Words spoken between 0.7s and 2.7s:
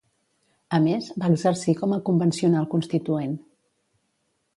A més, va exercir com a Convencional